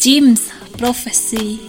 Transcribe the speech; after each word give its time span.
Jim's 0.00 0.50
Prophecy. 0.78 1.60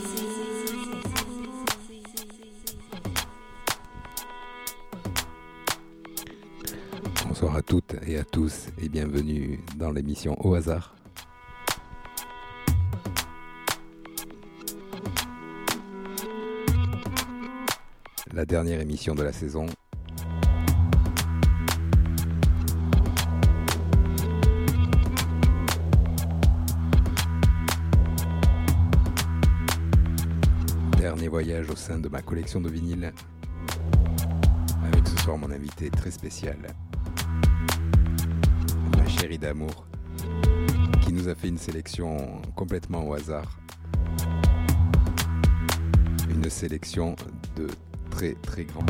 Bonsoir 7.27 7.57
à 7.57 7.61
toutes 7.61 7.93
et 8.07 8.17
à 8.17 8.23
tous 8.23 8.67
et 8.81 8.87
bienvenue 8.87 9.59
dans 9.75 9.91
l'émission 9.91 10.37
Au 10.45 10.53
hasard. 10.53 10.95
La 18.31 18.45
dernière 18.45 18.79
émission 18.79 19.13
de 19.13 19.23
la 19.23 19.33
saison. 19.33 19.65
Au 31.71 31.75
sein 31.75 31.99
de 31.99 32.09
ma 32.09 32.21
collection 32.21 32.59
de 32.59 32.69
vinyles. 32.69 33.13
Avec 34.83 35.07
ce 35.07 35.17
soir 35.17 35.37
mon 35.37 35.49
invité 35.51 35.89
très 35.89 36.11
spécial, 36.11 36.57
ma 38.97 39.07
chérie 39.07 39.37
d'amour, 39.37 39.87
qui 41.01 41.13
nous 41.13 41.29
a 41.29 41.35
fait 41.35 41.47
une 41.47 41.57
sélection 41.57 42.41
complètement 42.55 43.07
au 43.07 43.13
hasard. 43.13 43.57
Une 46.29 46.49
sélection 46.49 47.15
de 47.55 47.67
très 48.09 48.33
très 48.33 48.65
grands. 48.65 48.85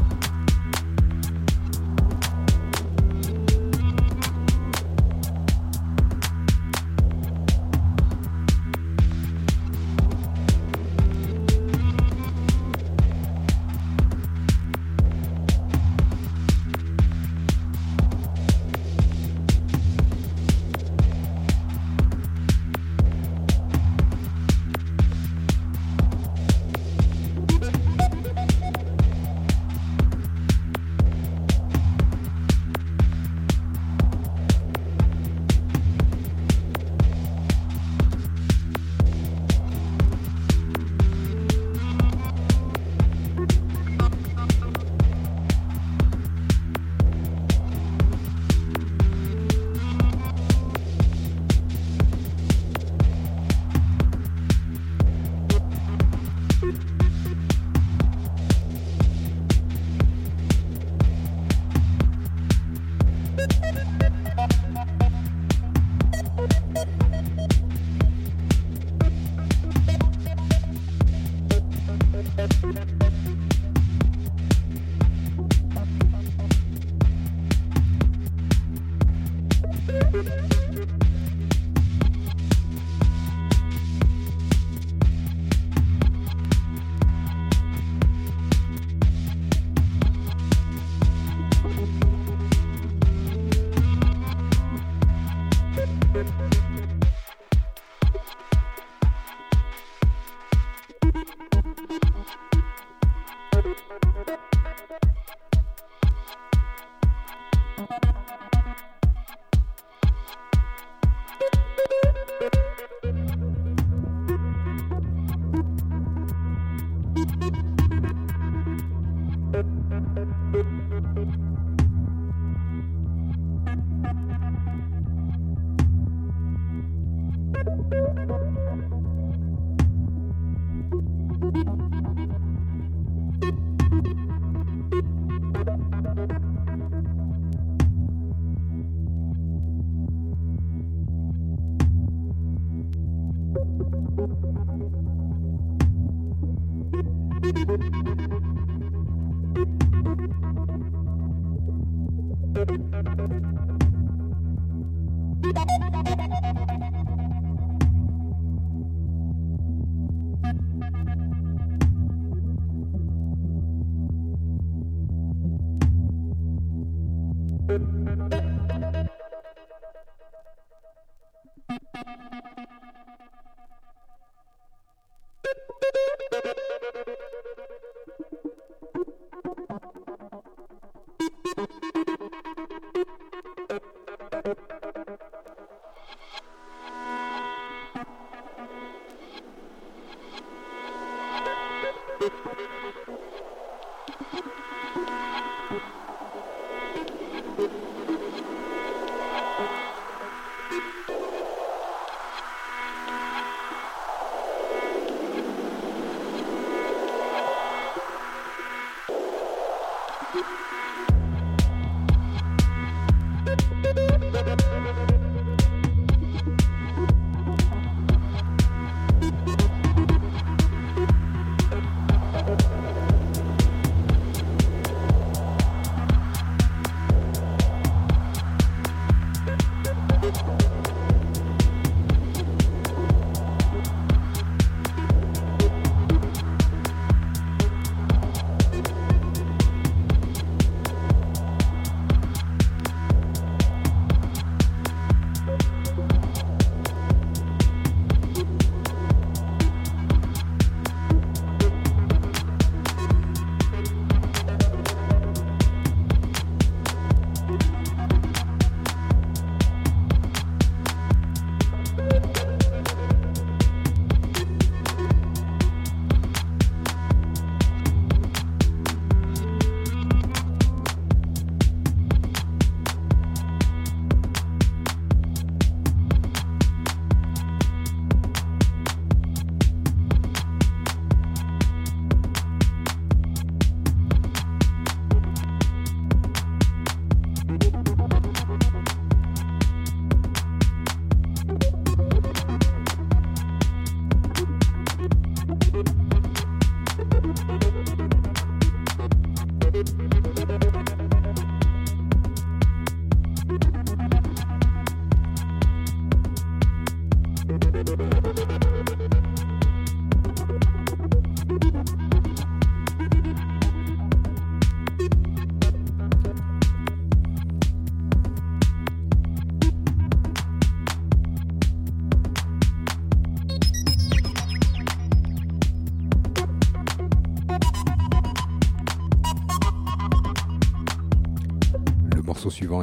Beep, 175.82 175.94
beep. 175.94 176.11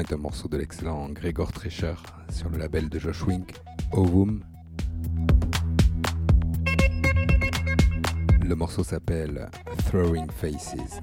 Est 0.08 0.14
un 0.14 0.19
morceau 0.19 0.49
de 0.49 0.56
l'excellent 0.56 1.08
Gregor 1.10 1.52
Trescher 1.52 1.94
sur 2.31 2.49
le 2.50 2.58
label 2.58 2.88
de 2.88 2.99
Josh 2.99 3.22
Wink, 3.25 3.55
Ovum. 3.93 4.43
Le 8.43 8.55
morceau 8.55 8.84
s'appelle 8.84 9.50
Throwing 9.87 10.31
Faces. 10.31 11.00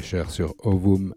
Trischer 0.00 0.24
sur 0.30 0.54
Ovum. 0.64 1.14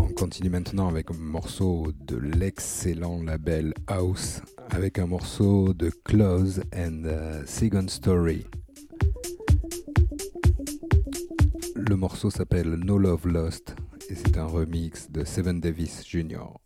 On 0.00 0.08
continue 0.12 0.50
maintenant 0.50 0.86
avec 0.86 1.10
un 1.10 1.16
morceau 1.16 1.92
de 1.98 2.18
l'excellent 2.18 3.22
label 3.22 3.72
House, 3.86 4.42
avec 4.68 4.98
un 4.98 5.06
morceau 5.06 5.72
de 5.72 5.90
Close 6.04 6.60
and 6.76 7.04
uh, 7.06 7.46
Second 7.46 7.88
Story. 7.88 8.44
Le 11.74 11.96
morceau 11.96 12.28
s'appelle 12.28 12.74
No 12.74 12.98
Love 12.98 13.28
Lost 13.28 13.76
et 14.10 14.14
c'est 14.14 14.36
un 14.36 14.46
remix 14.46 15.10
de 15.10 15.24
Seven 15.24 15.60
Davis 15.60 16.06
Jr. 16.06 16.63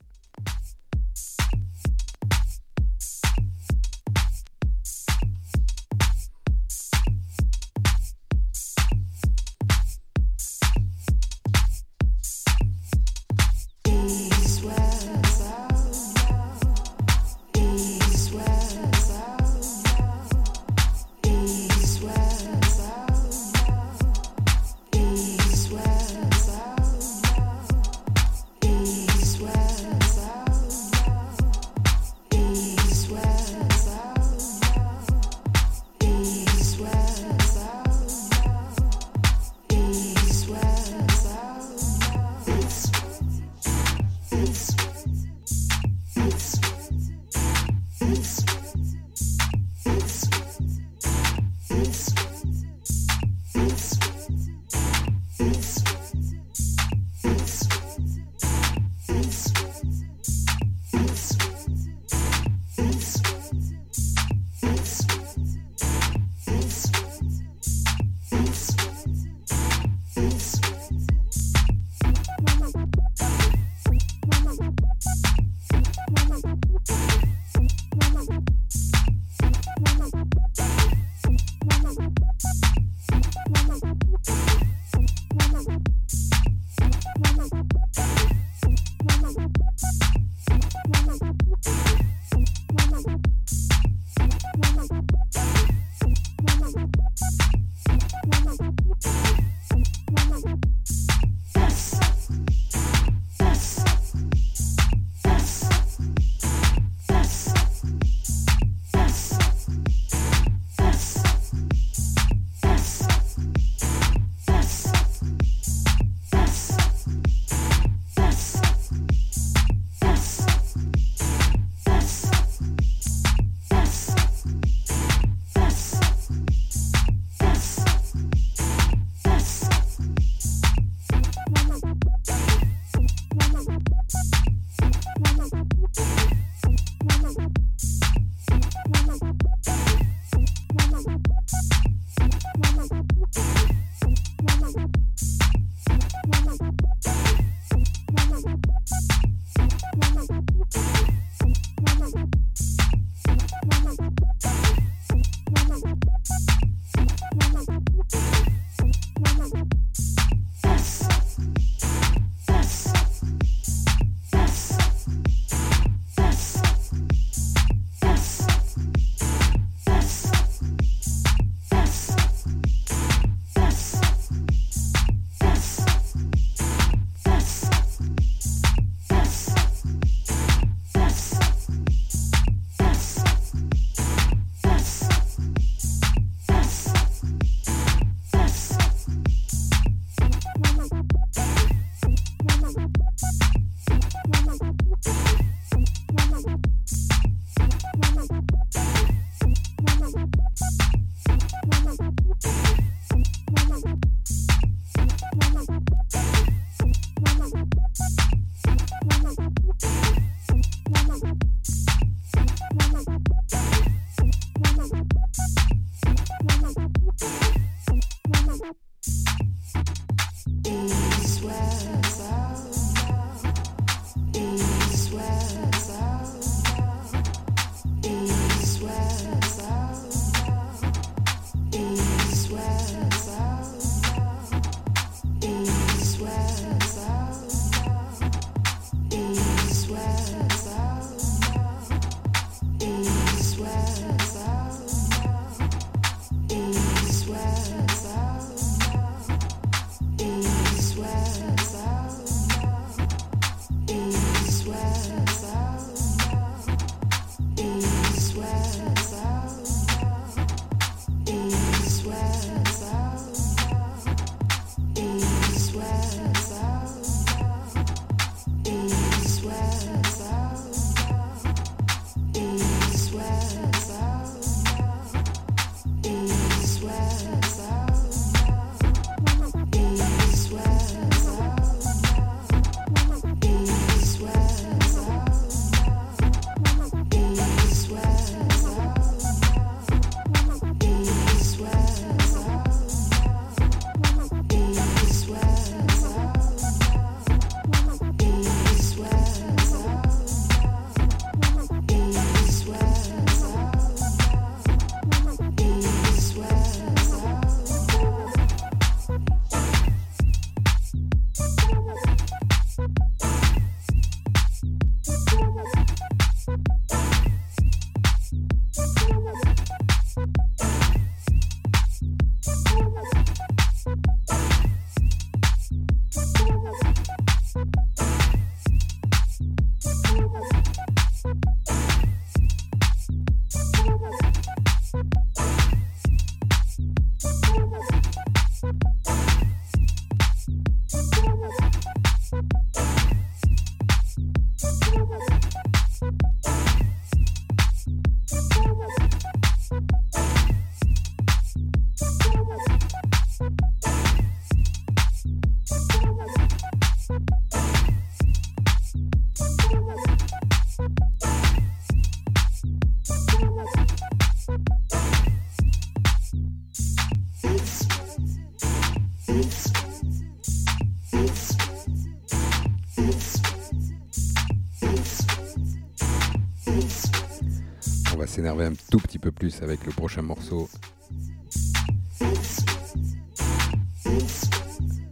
un 378.67 378.75
tout 378.91 378.99
petit 378.99 379.19
peu 379.19 379.31
plus 379.31 379.63
avec 379.63 379.85
le 379.87 379.93
prochain 379.93 380.23
morceau 380.23 380.69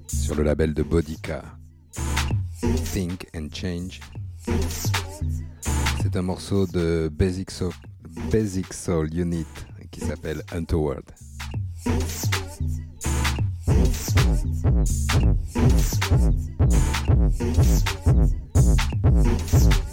sur 0.09 0.35
le 0.35 0.43
label 0.43 0.75
de 0.75 0.83
Bodica, 0.83 1.45
Think 2.93 3.27
and 3.37 3.49
Change. 3.53 4.01
C'est 6.03 6.17
un 6.17 6.23
morceau 6.23 6.67
de 6.67 7.11
Basic 7.13 7.51
Soul, 7.51 7.73
Basic 8.31 8.73
Soul 8.73 9.15
Unit 9.15 9.47
qui 9.91 10.01
s'appelle 10.01 10.43
Untoward. 10.53 11.05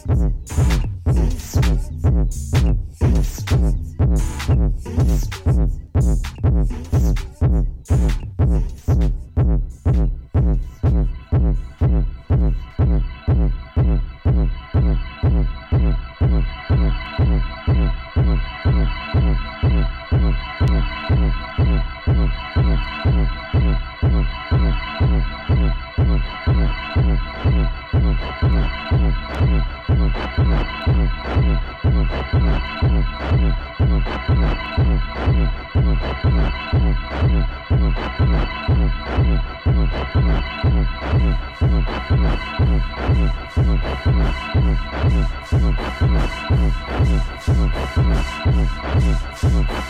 Thank. 0.05 0.92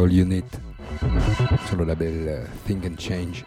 Soul 0.00 0.14
Unit 0.14 0.44
sur 1.66 1.76
le 1.76 1.84
label 1.84 2.26
euh, 2.26 2.44
Think 2.66 2.86
and 2.86 2.98
Change. 2.98 3.44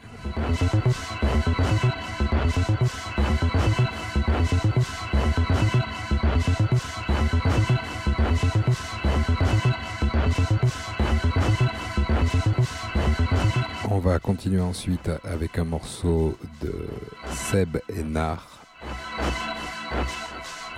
On 13.89 13.97
va 13.97 14.19
continuer 14.19 14.61
ensuite 14.61 15.09
avec 15.23 15.57
un 15.57 15.63
morceau 15.63 16.37
de 16.61 16.87
Seb 17.31 17.79
et 17.89 18.03
Nar 18.03 18.63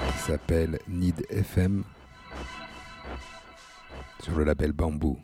qui 0.07 0.19
s'appelle 0.19 0.79
Need 0.88 1.25
FM 1.29 1.83
sur 4.23 4.38
le 4.38 4.45
label 4.45 4.71
Bamboo. 4.71 5.19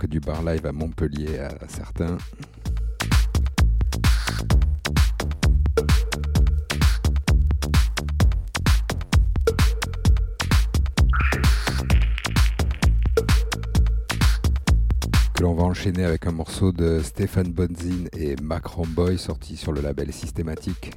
Du 0.00 0.20
bar 0.20 0.42
live 0.42 0.64
à 0.64 0.72
Montpellier 0.72 1.38
à 1.38 1.68
certains. 1.68 2.16
Que 15.34 15.42
l'on 15.42 15.54
va 15.54 15.64
enchaîner 15.64 16.04
avec 16.04 16.26
un 16.26 16.32
morceau 16.32 16.72
de 16.72 17.00
Stéphane 17.02 17.52
Bonzin 17.52 18.06
et 18.16 18.36
Mac 18.42 18.66
Romboy 18.66 19.18
sorti 19.18 19.58
sur 19.58 19.72
le 19.72 19.82
label 19.82 20.10
Systématique. 20.12 20.92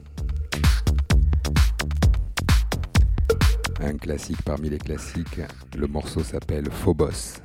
Un 3.82 3.98
classique 3.98 4.42
parmi 4.46 4.70
les 4.70 4.78
classiques, 4.78 5.42
le 5.78 5.88
morceau 5.88 6.24
s'appelle 6.24 6.72
Phobos. 6.72 7.42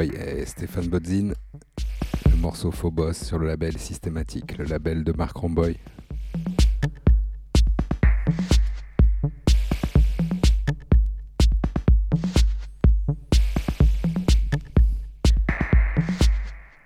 Et 0.00 0.46
Stéphane 0.46 0.88
Bodzin. 0.88 1.32
Le 2.30 2.36
morceau 2.36 2.70
Phobos 2.70 3.12
sur 3.12 3.38
le 3.38 3.46
label 3.46 3.76
Systématique, 3.78 4.56
le 4.56 4.64
label 4.64 5.04
de 5.04 5.12
Marc 5.12 5.36
Romboy. 5.36 5.76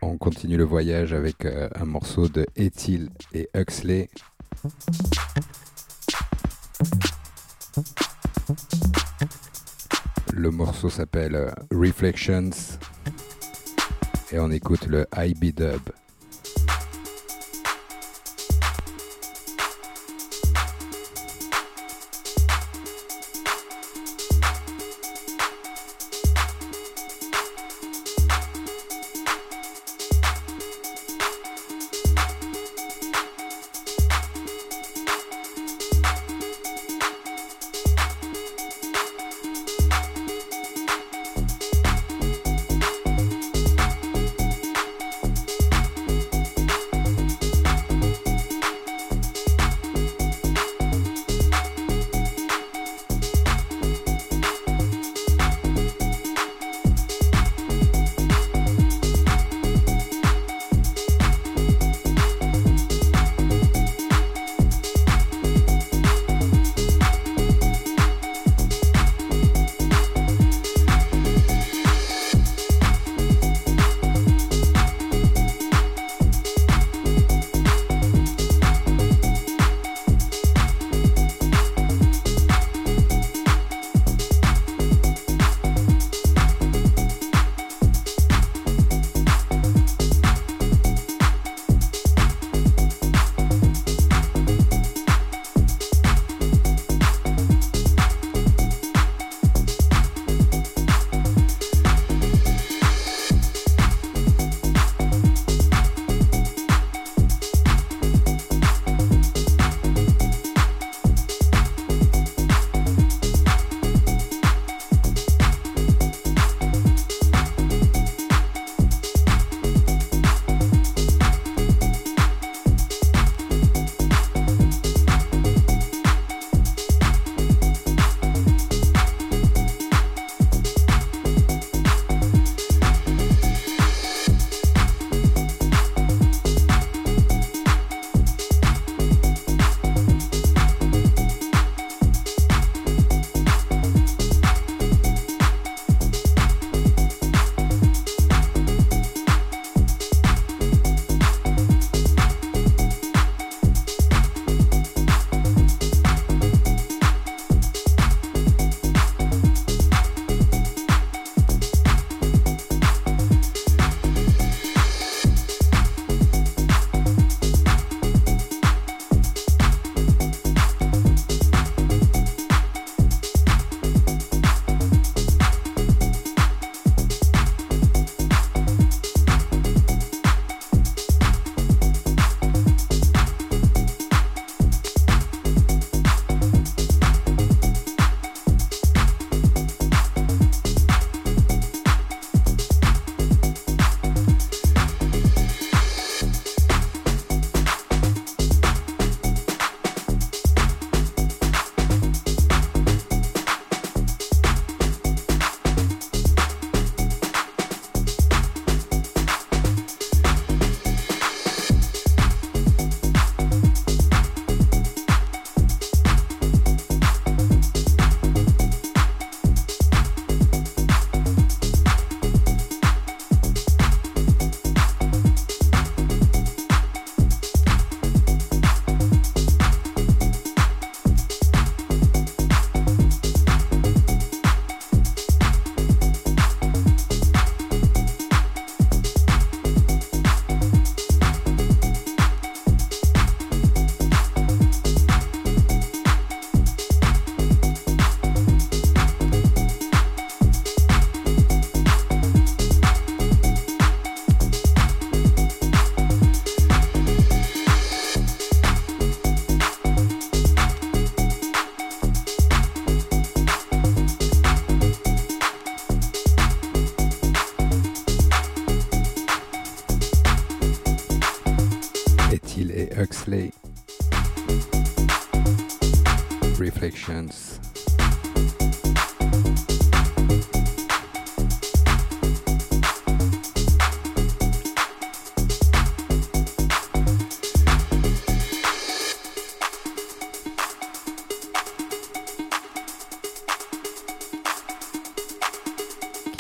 On 0.03 0.19
continue 0.19 0.57
le 0.57 0.65
voyage 0.65 1.13
avec 1.13 1.45
euh, 1.45 1.69
un 1.77 1.85
morceau 1.85 2.29
de 2.29 2.45
Ethel 2.57 3.11
et 3.33 3.49
Huxley. 3.55 4.11
Le 10.33 10.51
morceau 10.51 10.91
s'appelle 10.91 11.37
euh, 11.37 11.51
Reflections 11.73 12.51
et 14.33 14.39
on 14.39 14.51
écoute 14.51 14.87
le 14.87 15.07
IB 15.17 15.53
Dub. 15.55 15.81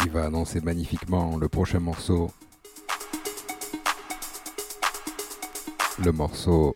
Va 0.08 0.26
annoncer 0.26 0.60
magnifiquement 0.60 1.36
le 1.36 1.48
prochain 1.48 1.80
morceau. 1.80 2.30
Le 6.04 6.12
morceau 6.12 6.74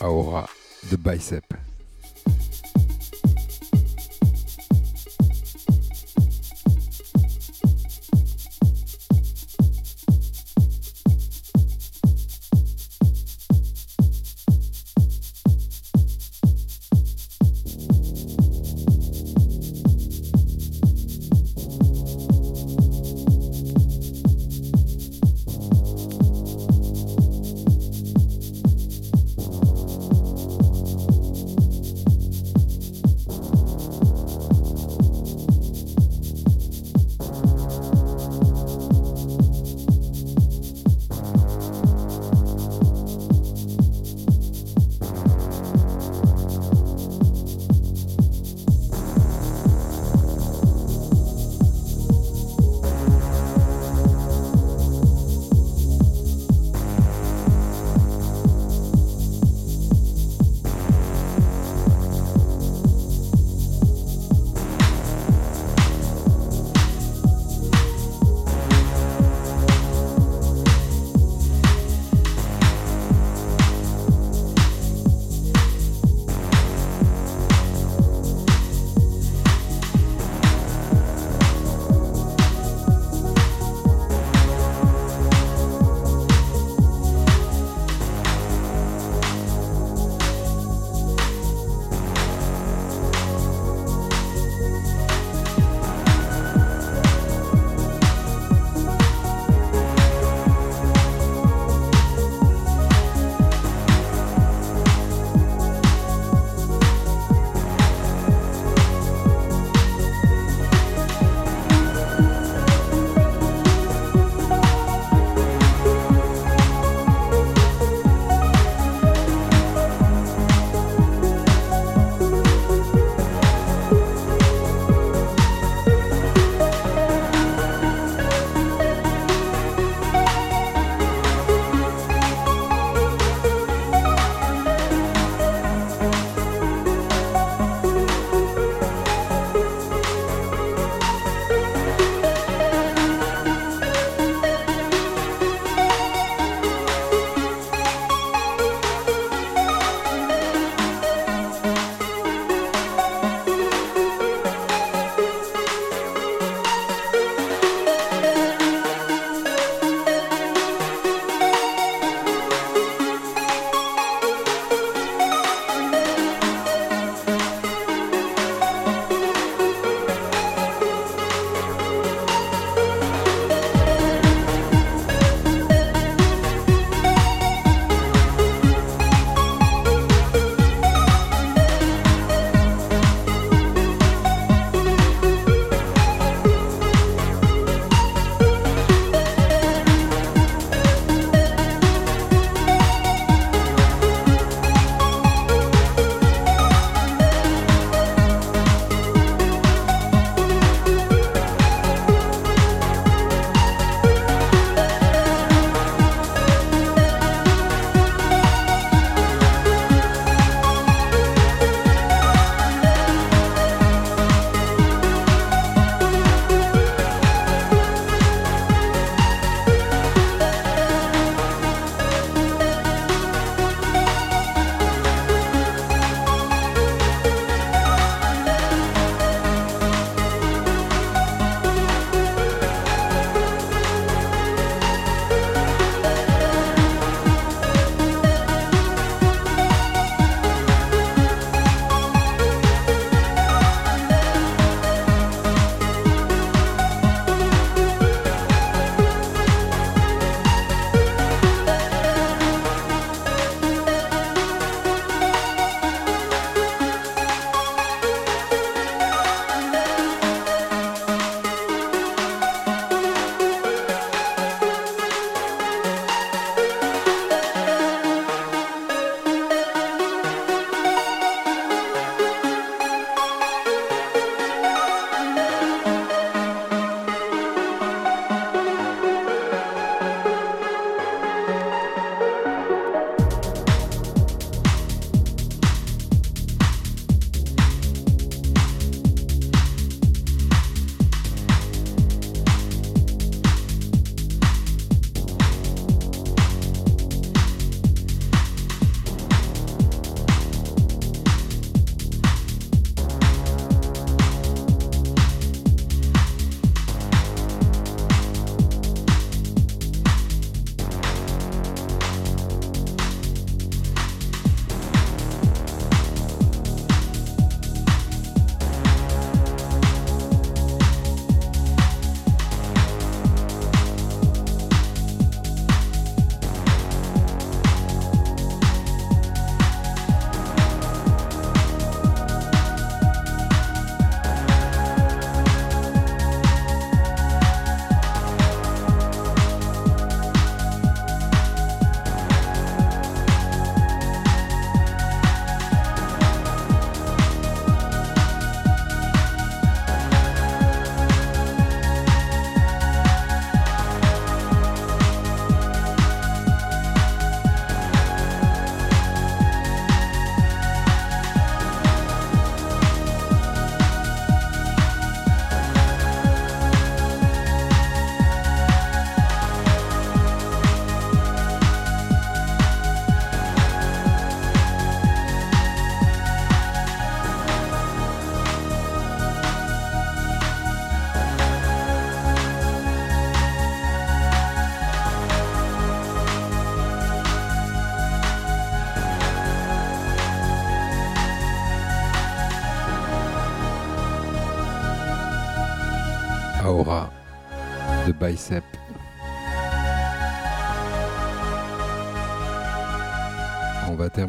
Aura 0.00 0.48
de 0.90 0.96
Bicep. 0.96 1.44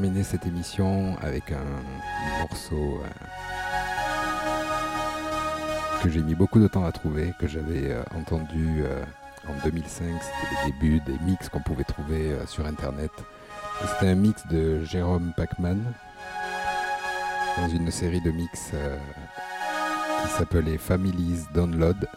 Terminer 0.01 0.23
cette 0.23 0.47
émission 0.47 1.15
avec 1.21 1.51
un 1.51 1.63
morceau 2.41 3.03
euh, 3.03 3.07
que 6.01 6.09
j'ai 6.09 6.23
mis 6.23 6.33
beaucoup 6.33 6.59
de 6.59 6.67
temps 6.67 6.85
à 6.85 6.91
trouver, 6.91 7.35
que 7.39 7.47
j'avais 7.47 7.91
euh, 7.91 8.01
entendu 8.17 8.81
euh, 8.83 9.03
en 9.47 9.53
2005. 9.63 10.07
C'était 10.19 10.65
le 10.65 10.71
début 10.71 11.01
des 11.01 11.19
mix 11.23 11.49
qu'on 11.49 11.59
pouvait 11.59 11.83
trouver 11.83 12.35
sur 12.47 12.65
internet. 12.65 13.11
C'était 13.81 14.07
un 14.07 14.15
mix 14.15 14.47
de 14.47 14.83
Jérôme 14.85 15.33
Pacman 15.37 15.77
dans 17.57 17.69
une 17.69 17.91
série 17.91 18.21
de 18.21 18.31
mix 18.31 18.71
qui 20.23 20.29
s'appelait 20.31 20.79
Families 20.79 21.43
Download. 21.53 22.07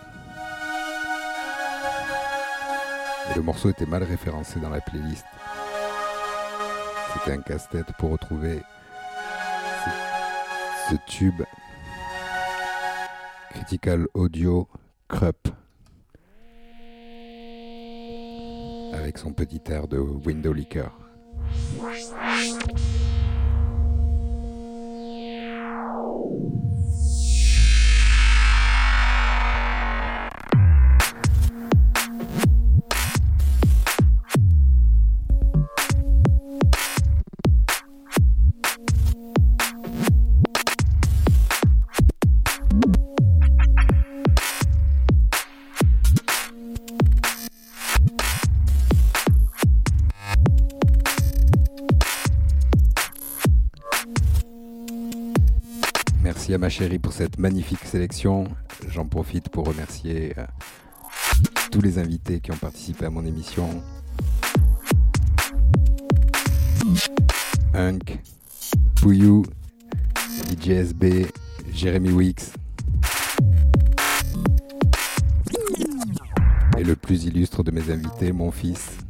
Et 3.30 3.34
le 3.36 3.42
morceau 3.42 3.68
était 3.68 3.84
mal 3.84 4.04
référencé 4.04 4.58
dans 4.58 4.70
la 4.70 4.80
playlist. 4.80 5.26
Un 7.26 7.40
casse-tête 7.40 7.86
pour 7.98 8.10
retrouver 8.10 8.60
ce, 10.90 10.94
tube 11.06 11.42
Critical 13.50 14.06
Audio 14.12 14.68
Krupp 15.08 15.48
avec 18.92 19.16
son 19.16 19.32
petit 19.32 19.62
air 19.68 19.88
de 19.88 19.98
Window 19.98 20.52
Liquor. 20.52 21.03
Ma 56.64 56.70
chérie 56.70 56.98
pour 56.98 57.12
cette 57.12 57.38
magnifique 57.38 57.84
sélection. 57.84 58.44
J'en 58.88 59.04
profite 59.04 59.50
pour 59.50 59.66
remercier 59.66 60.32
euh, 60.38 60.46
tous 61.70 61.82
les 61.82 61.98
invités 61.98 62.40
qui 62.40 62.52
ont 62.52 62.56
participé 62.56 63.04
à 63.04 63.10
mon 63.10 63.26
émission. 63.26 63.68
Hunk, 67.74 68.18
Pouyou, 68.94 69.44
DJSB, 70.48 71.26
Jérémy 71.70 72.12
Wix. 72.12 72.54
Et 76.78 76.82
le 76.82 76.96
plus 76.96 77.26
illustre 77.26 77.62
de 77.62 77.72
mes 77.72 77.90
invités, 77.90 78.32
mon 78.32 78.50
fils. 78.50 79.03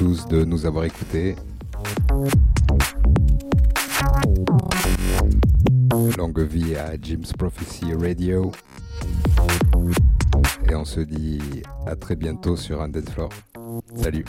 Tous 0.00 0.26
de 0.28 0.44
nous 0.46 0.64
avoir 0.64 0.84
écoutés. 0.84 1.36
Longue 6.16 6.40
vie 6.40 6.74
à 6.74 6.92
Jim's 6.98 7.34
Prophecy 7.34 7.92
Radio. 7.92 8.50
Et 10.70 10.74
on 10.74 10.86
se 10.86 11.00
dit 11.00 11.42
à 11.86 11.96
très 11.96 12.16
bientôt 12.16 12.56
sur 12.56 12.80
un 12.80 12.88
Dead 12.88 13.10
Floor. 13.10 13.28
Salut. 13.94 14.24